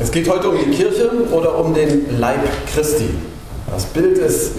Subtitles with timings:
[0.00, 2.38] Es geht heute um die Kirche oder um den Leib
[2.72, 3.10] Christi.
[3.68, 4.52] Das Bild ist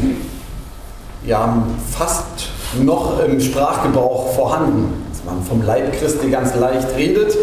[1.25, 2.49] ja fast
[2.81, 7.33] noch im Sprachgebrauch vorhanden, dass man vom Leib Christi ganz leicht redet.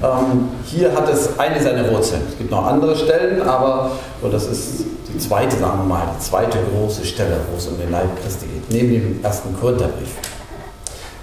[0.00, 2.22] Ähm, hier hat es eine seiner Wurzeln.
[2.30, 3.90] Es gibt noch andere Stellen, aber
[4.22, 7.76] so, das ist die zweite, sagen wir mal, die zweite große Stelle, wo es um
[7.78, 10.10] den Leib Christi geht, neben dem ersten Korintherbrief.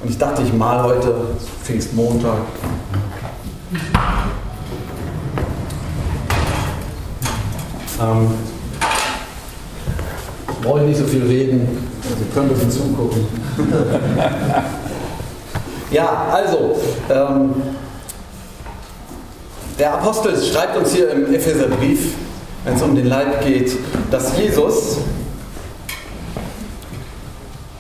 [0.04, 1.14] Und ich dachte, ich mal heute
[1.64, 2.40] Pfingstmontag.
[8.00, 8.30] Ähm,
[10.62, 11.68] brauche ich nicht so viel reden,
[12.04, 13.26] Sie können bisschen zugucken.
[15.92, 16.76] ja, also,
[17.10, 17.56] ähm,
[19.80, 22.14] der Apostel schreibt uns hier im Epheserbrief,
[22.64, 23.74] wenn es um den Leib geht,
[24.12, 24.98] dass Jesus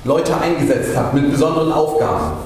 [0.03, 2.37] Leute eingesetzt hat mit besonderen Aufgaben.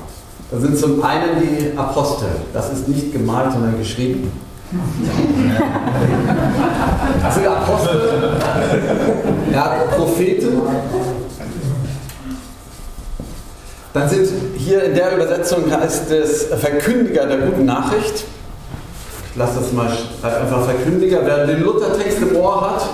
[0.51, 2.27] Da sind zum einen die Apostel.
[2.53, 4.31] Das ist nicht gemalt, sondern geschrieben.
[13.93, 18.23] Dann sind hier in der Übersetzung heißt es Verkündiger der guten Nachricht.
[19.31, 21.21] Ich lasse das mal einfach Verkündiger.
[21.23, 22.89] Wer den Luthertext im Ohr hat,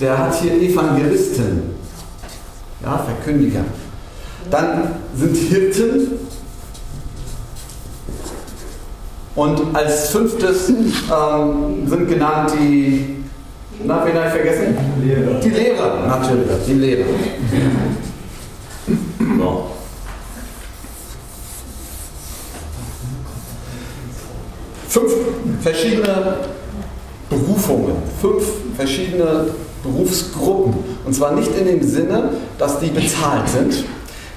[0.00, 1.74] der hat hier Evangelisten.
[2.82, 3.64] Ja, Verkündiger.
[4.50, 6.18] Dann sind Hirten,
[9.34, 13.24] Und als fünftes ähm, sind genannt die,
[13.82, 14.76] na, wen habe ich vergessen?
[14.96, 15.40] Die Lehrer.
[15.40, 17.06] Die Lehrer, natürlich, die Lehrer.
[19.38, 19.70] So.
[24.88, 25.12] Fünf
[25.64, 26.36] verschiedene
[27.30, 28.44] Berufungen, fünf
[28.76, 29.46] verschiedene
[29.82, 30.74] Berufsgruppen.
[31.06, 33.84] Und zwar nicht in dem Sinne, dass die bezahlt sind.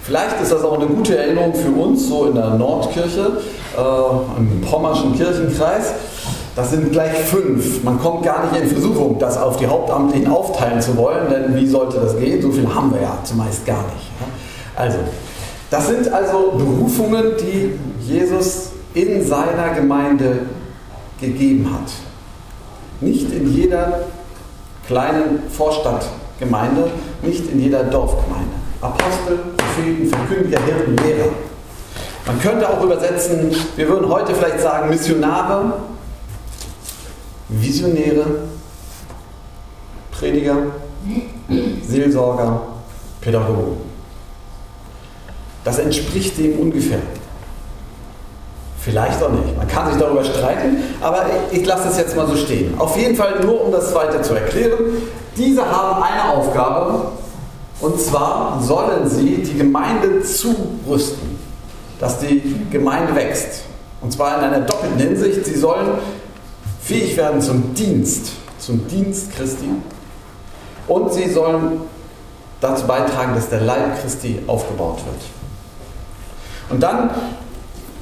[0.03, 3.39] Vielleicht ist das auch eine gute Erinnerung für uns, so in der Nordkirche,
[3.77, 5.91] äh, im Pommerschen Kirchenkreis.
[6.55, 7.83] Das sind gleich fünf.
[7.83, 11.67] Man kommt gar nicht in Versuchung, das auf die Hauptamtlichen aufteilen zu wollen, denn wie
[11.67, 12.41] sollte das gehen?
[12.41, 14.07] So viel haben wir ja zumeist gar nicht.
[14.77, 14.97] Also,
[15.69, 17.77] das sind also Berufungen, die
[18.09, 20.39] Jesus in seiner Gemeinde
[21.19, 21.91] gegeben hat.
[23.01, 24.05] Nicht in jeder
[24.87, 26.91] kleinen Vorstadtgemeinde,
[27.21, 28.55] nicht in jeder Dorfgemeinde.
[28.81, 31.29] Apostel, Propheten, Verkündiger, Hirten, Lehrer.
[32.25, 35.73] Man könnte auch übersetzen, wir würden heute vielleicht sagen Missionare,
[37.49, 38.25] Visionäre,
[40.11, 40.57] Prediger,
[41.87, 42.61] Seelsorger,
[43.21, 43.77] Pädagogen.
[45.63, 46.99] Das entspricht dem ungefähr.
[48.87, 49.57] Vielleicht auch nicht.
[49.57, 52.73] Man kann sich darüber streiten, aber ich, ich lasse es jetzt mal so stehen.
[52.79, 54.79] Auf jeden Fall nur, um das zweite zu erklären.
[55.35, 57.11] Diese haben eine Aufgabe,
[57.79, 61.37] und zwar sollen sie die Gemeinde zurüsten
[61.99, 63.63] dass die Gemeinde wächst.
[64.01, 65.45] Und zwar in einer doppelten Hinsicht.
[65.45, 65.97] Sie sollen
[66.81, 69.69] fähig werden zum Dienst, zum Dienst Christi.
[70.87, 71.81] Und sie sollen
[72.61, 75.21] dazu beitragen, dass der Leib Christi aufgebaut wird.
[76.69, 77.09] Und dann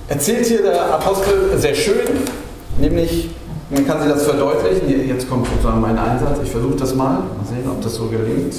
[0.07, 2.19] erzählt hier der Apostel sehr schön,
[2.79, 3.29] nämlich,
[3.69, 7.45] man kann sich das verdeutlichen, jetzt kommt sozusagen mein Einsatz, ich versuche das mal, mal
[7.47, 8.53] sehen, ob das so gelingt.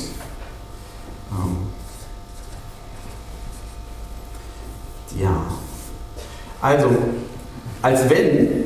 [1.32, 1.66] Ähm,
[5.18, 5.46] Ja.
[6.60, 6.88] Also,
[7.80, 8.64] als wenn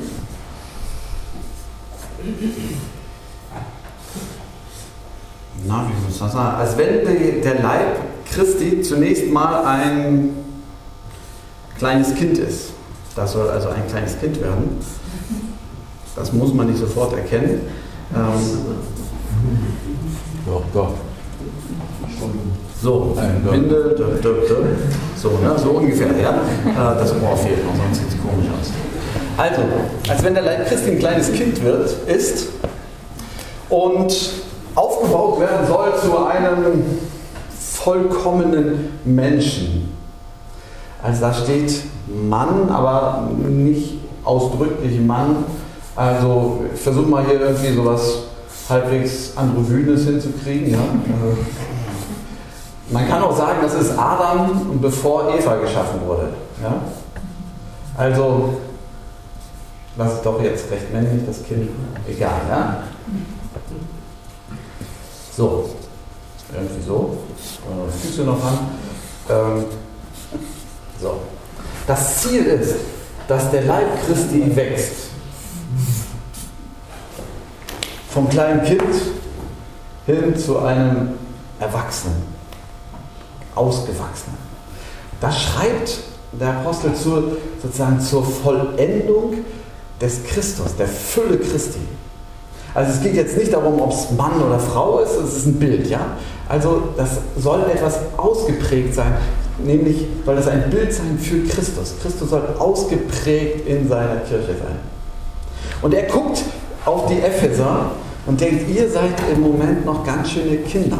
[5.67, 6.57] na, wie muss das sagen?
[6.57, 7.99] Als wenn der Leib
[8.33, 10.31] Christi zunächst mal ein
[11.81, 12.73] kleines Kind ist.
[13.17, 14.79] Das soll also ein kleines Kind werden.
[16.15, 17.63] Das muss man nicht sofort erkennen.
[18.15, 18.77] Ähm,
[20.47, 20.91] doch, doch.
[22.83, 24.57] So, Windel, dö, dö, dö.
[25.17, 25.55] So, ne?
[25.57, 26.31] so ungefähr, ja.
[26.33, 28.71] Äh, das Ohr fehlt noch, sonst sieht es komisch aus.
[29.39, 29.63] Also,
[30.09, 32.49] als wenn der Leib Christi ein kleines Kind wird, ist
[33.71, 34.33] und
[34.75, 36.85] aufgebaut werden soll zu einem
[37.59, 40.00] vollkommenen Menschen.
[41.03, 41.83] Also da steht
[42.29, 45.45] Mann, aber nicht ausdrücklich Mann.
[45.97, 48.25] Also ich versuche mal hier irgendwie sowas
[48.69, 50.71] halbwegs Androgynes hinzukriegen.
[50.71, 50.79] Ja?
[50.79, 51.37] Äh,
[52.93, 56.29] man kann auch sagen, das ist Adam, bevor Eva geschaffen wurde.
[56.63, 56.81] Ja?
[57.97, 58.55] Also,
[59.97, 61.71] das ist doch jetzt recht männlich, das Kind,
[62.09, 62.41] egal.
[62.49, 62.83] Ja?
[65.37, 65.71] So,
[66.53, 67.19] irgendwie so.
[68.03, 68.59] Füße noch an.
[69.29, 69.65] Ähm,
[71.01, 71.21] so.
[71.87, 72.75] Das Ziel ist,
[73.29, 75.11] dass der Leib Christi wächst.
[78.11, 78.83] Vom kleinen Kind
[80.07, 81.11] hin zu einem
[81.61, 82.23] Erwachsenen
[83.55, 84.35] ausgewachsen.
[85.21, 85.99] Das schreibt
[86.33, 89.45] der Apostel zur, sozusagen zur Vollendung
[90.01, 91.81] des Christus, der Fülle Christi.
[92.73, 95.59] Also es geht jetzt nicht darum, ob es Mann oder Frau ist, es ist ein
[95.59, 96.01] Bild, ja.
[96.49, 99.15] Also das soll etwas ausgeprägt sein,
[99.65, 101.95] nämlich weil das ein Bild sein für Christus.
[102.03, 104.79] Christus soll ausgeprägt in seiner Kirche sein.
[105.83, 106.43] Und er guckt
[106.85, 107.93] auf die Epheser
[108.27, 110.99] und denkt, ihr seid im Moment noch ganz schöne Kinder.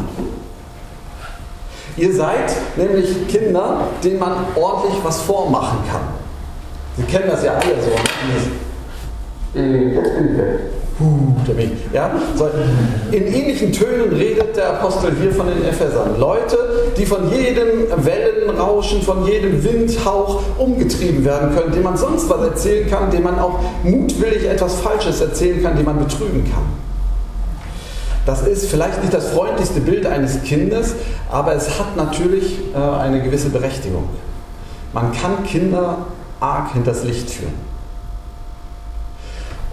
[1.97, 6.01] Ihr seid nämlich Kinder, denen man ordentlich was vormachen kann.
[6.97, 7.91] Sie kennen das ja alle so.
[11.43, 11.71] Ich weg.
[11.93, 12.11] Ja?
[12.35, 12.49] So,
[13.11, 16.19] in ähnlichen Tönen redet der Apostel hier von den Ephesern.
[16.19, 16.57] Leute,
[16.97, 22.89] die von jedem Wellenrauschen, von jedem Windhauch umgetrieben werden können, dem man sonst was erzählen
[22.89, 26.81] kann, dem man auch mutwillig etwas Falsches erzählen kann, dem man betrügen kann.
[28.25, 30.93] Das ist vielleicht nicht das freundlichste Bild eines Kindes,
[31.31, 34.07] aber es hat natürlich äh, eine gewisse Berechtigung.
[34.93, 36.05] Man kann Kinder
[36.39, 37.70] arg hinters Licht führen.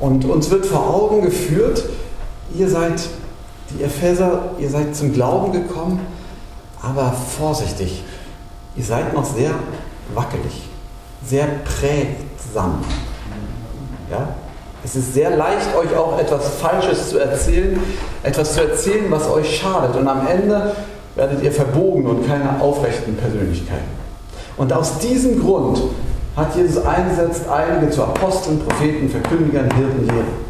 [0.00, 1.84] Und uns wird vor Augen geführt,
[2.56, 3.00] ihr seid,
[3.70, 6.00] die Epheser, ihr seid zum Glauben gekommen,
[6.80, 8.02] aber vorsichtig,
[8.76, 9.50] ihr seid noch sehr
[10.14, 10.68] wackelig,
[11.26, 12.84] sehr prägsam.
[14.10, 14.28] Ja?
[14.84, 17.78] Es ist sehr leicht, euch auch etwas Falsches zu erzählen,
[18.22, 19.96] etwas zu erzählen, was euch schadet.
[19.96, 20.76] Und am Ende
[21.16, 23.98] werdet ihr verbogen und keine aufrechten Persönlichkeiten.
[24.56, 25.80] Und aus diesem Grund
[26.38, 30.48] hat Jesus eingesetzt einige zu Aposteln, Propheten, Verkündigern, Hirten, Lehrern.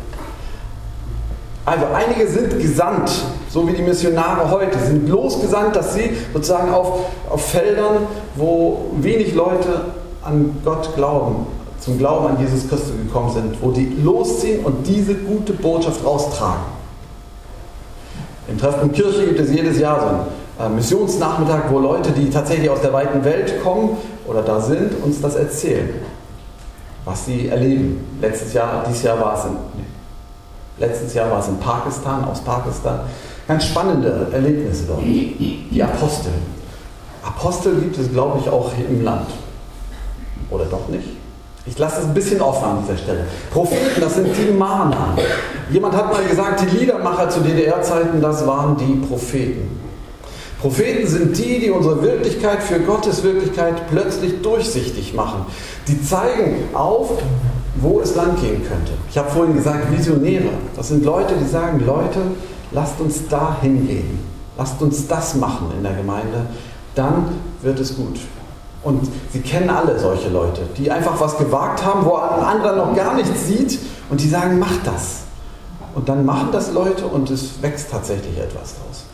[1.65, 3.11] Also einige sind gesandt,
[3.51, 8.07] so wie die Missionare heute, sind losgesandt, dass sie sozusagen auf, auf Feldern,
[8.37, 9.87] wo wenig Leute
[10.23, 11.47] an Gott glauben,
[11.81, 16.79] zum Glauben an Jesus Christus gekommen sind, wo die losziehen und diese gute Botschaft raustragen.
[18.49, 20.38] Im Treffpunkt Kirche gibt es jedes Jahr so äh,
[20.75, 23.97] Missionsnachmittag, wo Leute, die tatsächlich aus der weiten Welt kommen
[24.27, 25.91] oder da sind, uns das erzählen,
[27.05, 28.05] was sie erleben.
[28.21, 29.57] Letztes Jahr, dieses Jahr war es in,
[30.79, 33.01] letztes Jahr war es in Pakistan, aus Pakistan.
[33.47, 35.01] Ganz spannende Erlebnisse dort.
[35.03, 36.33] Die Apostel.
[37.23, 39.29] Apostel gibt es, glaube ich, auch im Land.
[40.51, 41.09] Oder doch nicht?
[41.67, 43.25] Ich lasse es ein bisschen offen an dieser Stelle.
[43.53, 45.17] Propheten, das sind die Mahner.
[45.71, 49.78] Jemand hat mal gesagt, die Liedermacher zu DDR-Zeiten, das waren die Propheten.
[50.61, 55.47] Propheten sind die, die unsere Wirklichkeit für Gottes Wirklichkeit plötzlich durchsichtig machen.
[55.87, 57.11] Die zeigen auf,
[57.77, 58.93] wo es lang gehen könnte.
[59.09, 60.51] Ich habe vorhin gesagt, Visionäre.
[60.75, 62.21] Das sind Leute, die sagen, Leute,
[62.73, 64.19] lasst uns da hingehen.
[64.57, 66.47] Lasst uns das machen in der Gemeinde.
[66.97, 67.27] Dann
[67.63, 68.19] wird es gut.
[68.83, 72.97] Und Sie kennen alle solche Leute, die einfach was gewagt haben, wo ein anderer noch
[72.97, 73.79] gar nichts sieht
[74.11, 75.23] und die sagen, mach das.
[75.95, 79.08] Und dann machen das Leute und es wächst tatsächlich etwas draus.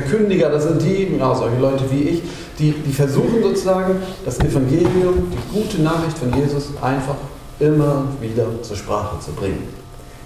[0.00, 2.22] Verkündiger, das sind die, ja, solche Leute wie ich,
[2.58, 7.16] die, die versuchen sozusagen das Evangelium, die gute Nachricht von Jesus einfach
[7.58, 9.68] immer wieder zur Sprache zu bringen.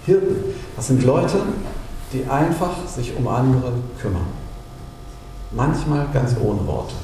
[0.06, 1.36] Hirten, das sind Leute,
[2.12, 4.26] die einfach sich um andere kümmern.
[5.52, 6.94] Manchmal ganz ohne Worte,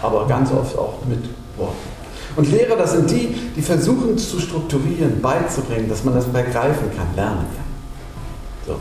[0.00, 1.24] aber ganz oft auch mit
[1.58, 1.94] Worten.
[2.36, 7.14] Und Lehrer, das sind die, die versuchen zu strukturieren, beizubringen, dass man das begreifen kann,
[7.14, 7.64] lernen kann.
[8.66, 8.76] So.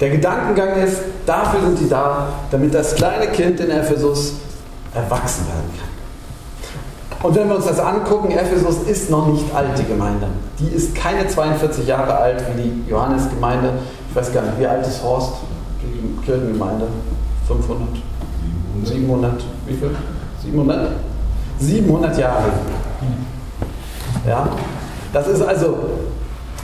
[0.00, 4.34] Der Gedankengang ist, dafür sind die da, damit das kleine Kind in Ephesus
[4.94, 7.26] erwachsen werden kann.
[7.26, 10.28] Und wenn wir uns das angucken, Ephesus ist noch nicht alt, die Gemeinde.
[10.58, 13.70] Die ist keine 42 Jahre alt wie die Johannesgemeinde.
[14.10, 15.32] Ich weiß gar nicht, wie alt ist Horst,
[15.80, 16.86] die Kirchengemeinde?
[17.48, 17.88] 500?
[18.84, 19.44] 700?
[19.66, 19.96] Wie viel?
[20.42, 20.90] 700?
[21.58, 22.44] 700 Jahre.
[24.28, 24.48] Ja?
[25.12, 25.78] Das ist also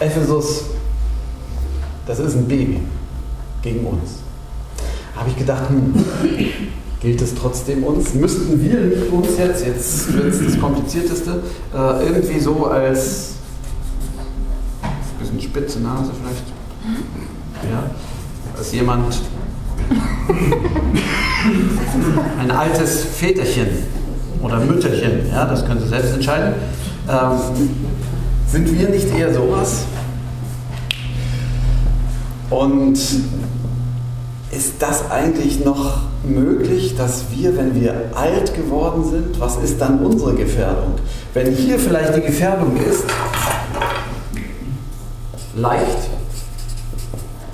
[0.01, 0.65] Ephesus,
[2.07, 2.83] das ist ein Baby
[3.63, 4.19] gegen uns.
[5.17, 5.95] Habe ich gedacht, hm,
[7.01, 8.15] gilt es trotzdem uns?
[8.15, 11.43] Müssten wir nicht uns jetzt, jetzt wird es das Komplizierteste,
[11.75, 13.35] äh, irgendwie so als
[14.83, 16.45] ein bisschen spitze Nase vielleicht,
[17.71, 17.91] ja,
[18.57, 19.15] als jemand,
[22.41, 23.69] ein altes Väterchen
[24.43, 26.55] oder Mütterchen, ja, das können Sie selbst entscheiden,
[27.09, 27.39] ähm,
[28.49, 29.85] sind wir nicht eher sowas?
[32.53, 32.99] Und
[34.51, 40.05] ist das eigentlich noch möglich, dass wir, wenn wir alt geworden sind, was ist dann
[40.05, 40.95] unsere Gefährdung?
[41.33, 43.05] Wenn hier vielleicht die Gefährdung ist,
[45.57, 46.11] leicht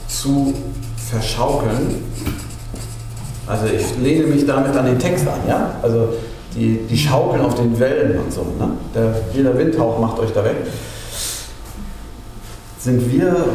[0.09, 0.53] zu
[1.09, 2.03] verschaukeln,
[3.47, 5.77] also ich lehne mich damit an den Text an, ja?
[5.81, 6.09] Also
[6.57, 8.73] die, die schaukeln auf den Wellen und so, ne?
[8.95, 10.57] Der, jeder Windhauch macht euch da weg.
[12.81, 13.47] Sind wir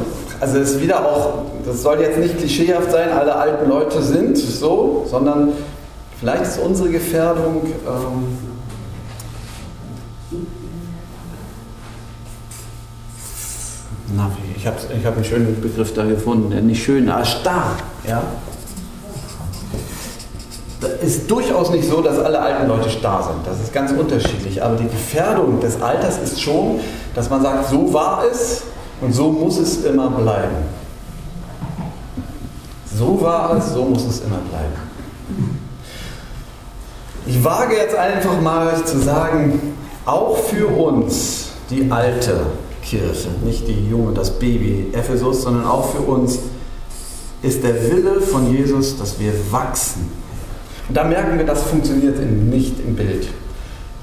[0.44, 1.36] also es ist wieder auch,
[1.66, 5.54] das soll jetzt nicht klischeehaft sein, alle alten Leute sind so, sondern
[6.20, 8.38] vielleicht ist unsere Gefährdung ähm,
[14.18, 17.78] na, ich habe ich hab einen schönen Begriff da gefunden, der nicht schön, aber starr.
[18.06, 18.22] Ja?
[21.02, 23.48] Ist durchaus nicht so, dass alle alten Leute starr sind.
[23.48, 24.62] Das ist ganz unterschiedlich.
[24.62, 26.82] Aber die Gefährdung des Alters ist schon,
[27.16, 28.64] dass man sagt, so war es
[29.02, 30.56] und so muss es immer bleiben.
[32.96, 34.74] So war es, so muss es immer bleiben.
[37.26, 42.46] Ich wage jetzt einfach mal zu sagen, auch für uns, die alte
[42.84, 46.40] Kirche, nicht die junge, das Baby Ephesus, sondern auch für uns
[47.42, 50.12] ist der Wille von Jesus, dass wir wachsen.
[50.88, 53.28] Und da merken wir, das funktioniert nicht im Bild.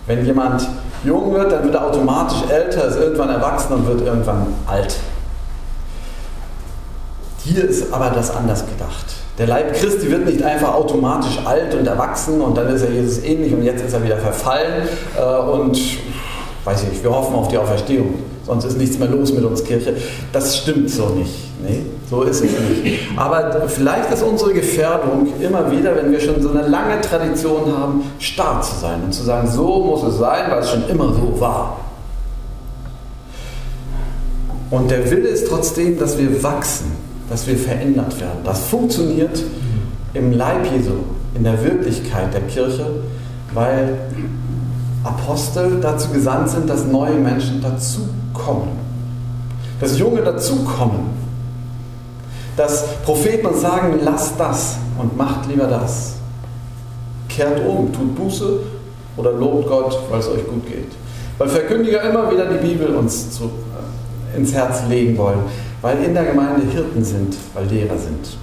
[0.06, 0.66] Wenn jemand
[1.04, 4.96] jung wird, dann wird er automatisch älter, ist irgendwann erwachsen und wird irgendwann alt.
[7.44, 9.06] Hier ist aber das anders gedacht.
[9.38, 13.24] Der Leib Christi wird nicht einfach automatisch alt und erwachsen und dann ist er Jesus
[13.24, 15.78] ähnlich und jetzt ist er wieder verfallen äh, und
[16.64, 19.94] weiß ich wir hoffen auf die Auferstehung sonst ist nichts mehr los mit uns Kirche.
[20.32, 21.30] Das stimmt so nicht.
[21.62, 23.00] Nee, so ist es nicht.
[23.16, 28.02] Aber vielleicht ist unsere Gefährdung immer wieder, wenn wir schon so eine lange Tradition haben,
[28.18, 31.38] stark zu sein und zu sagen, so muss es sein, weil es schon immer so
[31.38, 31.78] war.
[34.70, 36.92] Und der Wille ist trotzdem, dass wir wachsen,
[37.28, 38.40] dass wir verändert werden.
[38.44, 39.42] Das funktioniert
[40.14, 40.92] im Leib Jesu,
[41.36, 42.86] in der Wirklichkeit der Kirche,
[43.54, 43.98] weil
[45.04, 47.62] Apostel dazu gesandt sind, dass neue Menschen
[48.40, 48.68] dazukommen.
[49.80, 51.10] Dass Junge dazukommen.
[52.56, 56.14] Dass Propheten uns sagen, lasst das und macht lieber das.
[57.28, 58.60] Kehrt um, tut Buße
[59.16, 60.92] oder lobt Gott, weil es euch gut geht.
[61.38, 65.38] Weil Verkündiger immer wieder die Bibel uns zu, äh, ins Herz legen wollen,
[65.80, 68.36] weil in der Gemeinde Hirten sind, weil Lehrer sind.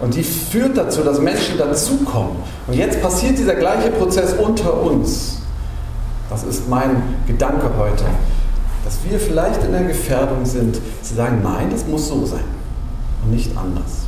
[0.00, 2.36] Und die führt dazu, dass Menschen dazukommen.
[2.66, 5.38] Und jetzt passiert dieser gleiche Prozess unter uns.
[6.30, 8.04] Das ist mein Gedanke heute,
[8.88, 12.44] dass wir vielleicht in der Gefährdung sind, zu sagen, nein, das muss so sein
[13.22, 14.06] und nicht anders.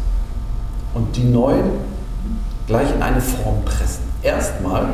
[0.95, 1.73] Und die Neuen
[2.67, 4.05] gleich in eine Form pressen.
[4.23, 4.87] Erstmal,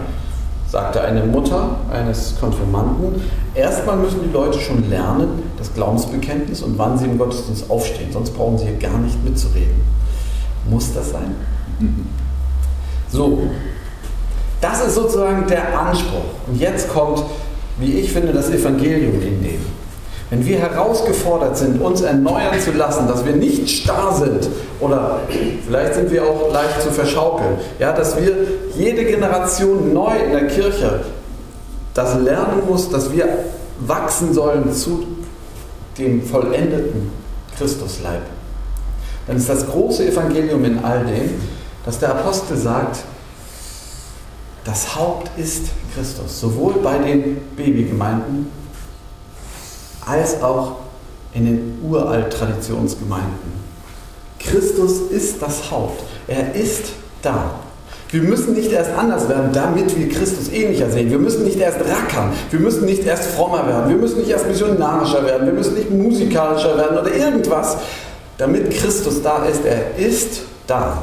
[0.68, 3.22] sagte eine Mutter eines Konfirmanden,
[3.54, 8.30] erstmal müssen die Leute schon lernen, das Glaubensbekenntnis und wann sie im Gottesdienst aufstehen, sonst
[8.30, 9.82] brauchen sie hier gar nicht mitzureden.
[10.68, 11.36] Muss das sein?
[13.08, 13.38] So,
[14.60, 16.24] das ist sozusagen der Anspruch.
[16.48, 17.22] Und jetzt kommt,
[17.78, 19.75] wie ich finde, das Evangelium in dem.
[20.36, 24.46] Wenn wir herausgefordert sind, uns erneuern zu lassen, dass wir nicht starr sind
[24.80, 25.20] oder
[25.66, 28.36] vielleicht sind wir auch leicht zu verschaukeln, ja, dass wir
[28.76, 31.00] jede Generation neu in der Kirche
[31.94, 33.26] das lernen muss, dass wir
[33.78, 35.06] wachsen sollen zu
[35.96, 37.10] dem vollendeten
[37.56, 38.20] Christusleib.
[39.26, 41.30] Dann ist das große Evangelium in all dem,
[41.86, 42.98] dass der Apostel sagt,
[44.64, 48.65] das Haupt ist Christus, sowohl bei den Babygemeinden
[50.06, 50.76] als auch
[51.34, 53.56] in den uralt Traditionsgemeinden.
[54.38, 56.02] Christus ist das Haupt.
[56.28, 57.50] Er ist da.
[58.10, 61.10] Wir müssen nicht erst anders werden, damit wir Christus ähnlicher sehen.
[61.10, 62.32] Wir müssen nicht erst rackern.
[62.50, 63.88] Wir müssen nicht erst frommer werden.
[63.90, 65.46] Wir müssen nicht erst missionarischer werden.
[65.46, 67.78] Wir müssen nicht musikalischer werden oder irgendwas,
[68.38, 69.64] damit Christus da ist.
[69.64, 71.02] Er ist da.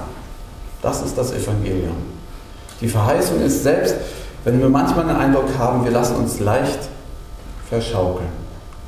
[0.81, 1.95] Das ist das Evangelium.
[2.79, 3.95] Die Verheißung ist selbst,
[4.45, 6.79] wenn wir manchmal den Eindruck haben, wir lassen uns leicht
[7.69, 8.42] verschaukeln.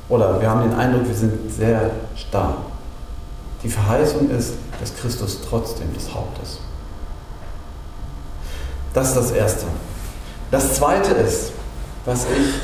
[0.08, 2.58] Oder wir haben den Eindruck, wir sind sehr starr.
[3.62, 6.60] Die Verheißung ist, dass Christus trotzdem das Haupt ist.
[8.92, 9.66] Das ist das Erste.
[10.50, 11.52] Das Zweite ist,
[12.04, 12.54] dass ich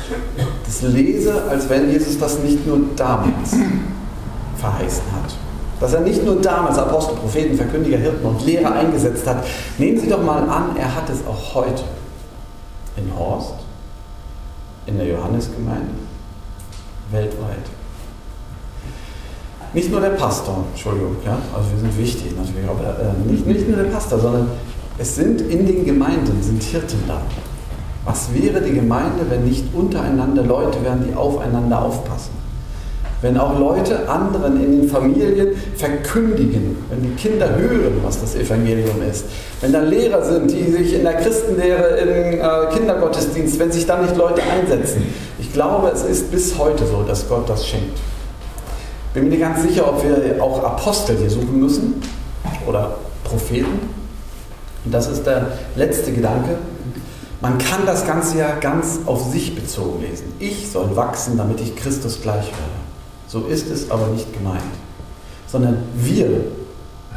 [0.65, 3.55] das lese, als wenn Jesus das nicht nur damals
[4.57, 5.33] verheißen hat
[5.83, 9.43] dass er nicht nur damals Apostel, Propheten, Verkündiger, Hirten und Lehrer eingesetzt hat.
[9.77, 11.83] Nehmen Sie doch mal an, er hat es auch heute
[12.95, 13.55] in Horst,
[14.85, 15.93] in der Johannesgemeinde,
[17.13, 17.65] weltweit.
[19.73, 23.67] Nicht nur der Pastor, Entschuldigung, ja, also wir sind wichtig natürlich, aber äh, nicht, nicht
[23.67, 24.49] nur der Pastor, sondern
[24.97, 27.21] es sind in den Gemeinden sind Hirten da.
[28.05, 32.42] Was wäre die Gemeinde, wenn nicht untereinander Leute wären, die aufeinander aufpassen?
[33.23, 39.01] Wenn auch Leute anderen in den Familien verkündigen, wenn die Kinder hören, was das Evangelium
[39.09, 39.23] ist,
[39.61, 44.01] wenn da Lehrer sind, die sich in der Christenlehre im äh, Kindergottesdienst, wenn sich da
[44.01, 45.05] nicht Leute einsetzen.
[45.39, 47.97] Ich glaube, es ist bis heute so, dass Gott das schenkt.
[49.13, 52.01] Bin mir nicht ganz sicher, ob wir auch Apostel hier suchen müssen
[52.67, 53.79] oder Propheten.
[54.83, 56.57] Und das ist der letzte Gedanke.
[57.39, 60.25] Man kann das Ganze ja ganz auf sich bezogen lesen.
[60.39, 62.82] Ich soll wachsen, damit ich Christus gleich werde.
[63.33, 64.61] So ist es aber nicht gemeint,
[65.47, 66.27] sondern wir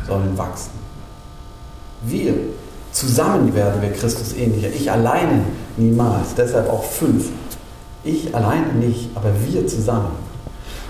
[0.08, 0.70] sollen wachsen.
[2.06, 2.32] Wir.
[2.90, 4.68] Zusammen werden wir Christus ähnlicher.
[4.74, 5.42] Ich alleine
[5.76, 6.34] niemals.
[6.34, 7.28] Deshalb auch fünf.
[8.02, 10.12] Ich alleine nicht, aber wir zusammen.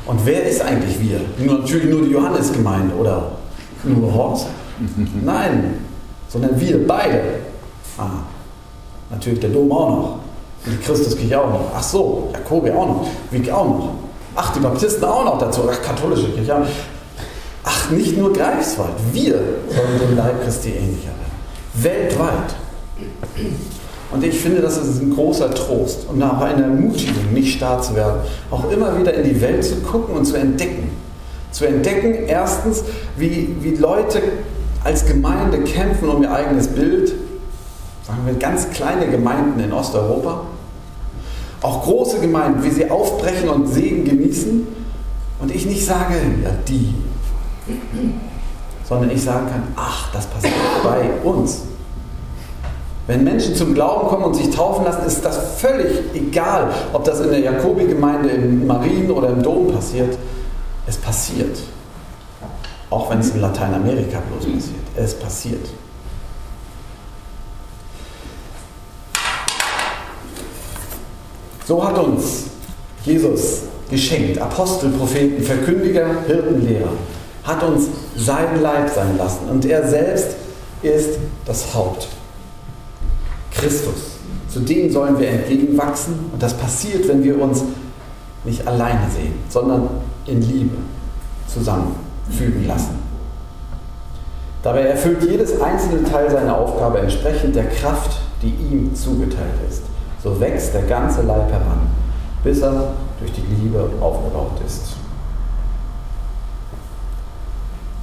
[0.06, 1.18] Und wer ist eigentlich wir?
[1.44, 3.32] Natürlich nur die Johannesgemeinde oder
[3.82, 4.46] nur Horst?
[5.24, 5.78] Nein,
[6.28, 7.22] sondern wir beide.
[7.98, 8.22] Ah,
[9.10, 10.18] natürlich der Dom auch noch.
[10.64, 11.72] Und die Christuskirche auch noch.
[11.74, 13.08] Ach so, Jakobi auch noch.
[13.32, 14.05] Wieg auch noch.
[14.36, 15.62] Ach, die Baptisten auch noch dazu.
[15.70, 16.66] Ach, katholische Kirche.
[17.64, 18.92] Ach, nicht nur Greifswald.
[19.12, 21.26] Wir sollen dem Leib Christi ähnlicher werden.
[21.74, 22.54] Weltweit.
[24.12, 27.96] Und ich finde, das ist ein großer Trost und auch eine Ermutigung, nicht starr zu
[27.96, 30.90] werden, auch immer wieder in die Welt zu gucken und zu entdecken.
[31.50, 32.84] Zu entdecken, erstens,
[33.16, 34.22] wie, wie Leute
[34.84, 37.14] als Gemeinde kämpfen um ihr eigenes Bild,
[38.06, 40.42] sagen wir ganz kleine Gemeinden in Osteuropa,
[41.66, 44.66] auch große Gemeinden, wie sie aufbrechen und Segen genießen
[45.40, 46.94] und ich nicht sage, ja die,
[48.88, 50.54] sondern ich sagen kann, ach, das passiert
[50.84, 51.62] bei uns.
[53.08, 57.20] Wenn Menschen zum Glauben kommen und sich taufen lassen, ist das völlig egal, ob das
[57.20, 60.16] in der Jakobi-Gemeinde in Marien oder im Dom passiert.
[60.86, 61.56] Es passiert.
[62.90, 64.86] Auch wenn es in Lateinamerika bloß passiert.
[64.96, 65.66] Es passiert.
[71.66, 72.44] So hat uns
[73.04, 76.92] Jesus geschenkt, Apostel, Propheten, Verkündiger, Hirtenlehrer,
[77.42, 80.36] hat uns sein Leib sein lassen und er selbst
[80.82, 82.06] ist das Haupt.
[83.50, 84.12] Christus.
[84.48, 87.62] Zu dem sollen wir entgegenwachsen und das passiert, wenn wir uns
[88.44, 89.88] nicht alleine sehen, sondern
[90.26, 90.76] in Liebe
[91.48, 92.98] zusammenfügen lassen.
[94.62, 99.82] Dabei erfüllt jedes einzelne Teil seine Aufgabe entsprechend der Kraft, die ihm zugeteilt ist.
[100.22, 101.88] So wächst der ganze Leib heran,
[102.42, 104.96] bis er durch die Liebe aufgebaut ist.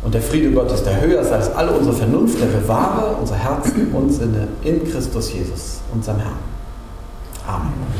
[0.03, 3.93] Und der Friede Gottes, der höher ist als alle unsere Vernunft, der bewahre unser Herzen
[3.93, 6.39] und Sinne in Christus Jesus, unserem Herrn.
[7.47, 7.93] Amen.